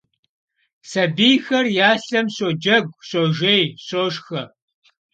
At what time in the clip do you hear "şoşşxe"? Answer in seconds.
3.87-4.41